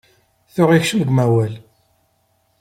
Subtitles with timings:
[0.53, 1.53] Tuɣ ikcem deg umawal.